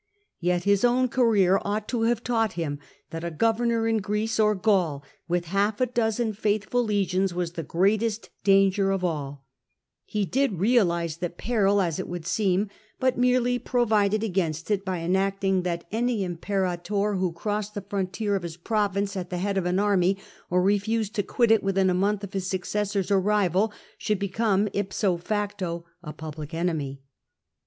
Tet 0.43 0.63
his 0.63 0.83
own 0.83 1.07
career 1.09 1.59
ought 1.63 1.87
to 1.89 2.01
have 2.09 2.23
taught 2.23 2.53
him 2.53 2.79
that 3.11 3.23
a 3.23 3.29
governor 3.29 3.87
in 3.87 3.97
Greece 3.97 4.39
or 4.39 4.55
Gaul 4.55 5.03
with 5.27 5.45
half 5.53 5.79
a 5.79 5.85
dozen 5.85 6.33
faithful 6.33 6.83
legions 6.83 7.35
was 7.35 7.51
the 7.51 7.61
greatest 7.61 8.31
danger 8.43 8.89
of 8.89 9.03
alL 9.03 9.45
He 10.05 10.25
did 10.25 10.53
realise 10.53 11.17
the 11.17 11.29
peril, 11.29 11.79
as 11.79 11.99
it 11.99 12.07
would 12.07 12.25
seem, 12.25 12.67
but 12.99 13.15
merely 13.15 13.59
provided 13.59 14.23
against 14.23 14.71
it 14.71 14.83
by 14.83 15.01
enacting 15.01 15.61
that 15.61 15.83
any 15.91 16.23
imperator 16.23 17.13
who 17.13 17.31
crossed 17.31 17.75
the 17.75 17.81
frontier 17.87 18.35
of 18.35 18.41
his 18.41 18.57
province 18.57 19.15
at 19.15 19.29
the 19.29 19.37
head 19.37 19.55
of 19.55 19.67
an 19.67 19.77
army, 19.77 20.17
or 20.49 20.63
refused 20.63 21.13
to 21.13 21.21
quit 21.21 21.51
it 21.51 21.61
within 21.61 21.91
a 21.91 21.93
month 21.93 22.23
of 22.23 22.33
his 22.33 22.47
successor's 22.49 23.11
arrival, 23.11 23.71
should 23.99 24.17
become 24.17 24.67
ipso 24.73 25.15
facto 25.17 25.85
a 26.01 26.11
public 26.11 26.55
enemy. 26.55 27.03